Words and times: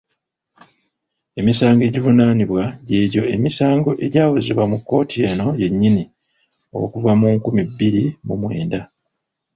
Emisango 1.39 1.81
egivunaanibwa 1.89 2.63
gy'egyo 2.87 3.21
emisango 3.35 3.91
egyawozebwa 4.05 4.65
mu 4.71 4.77
kkooti 4.79 5.17
eno 5.29 5.47
yennyini 5.61 6.03
okuva 6.81 7.11
mu 7.19 7.27
nkumi 7.35 7.61
bbiri 7.69 8.03
mu 8.27 8.35
mwenda. 8.41 8.81